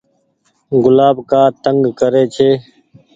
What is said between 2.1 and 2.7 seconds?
ري ڇي۔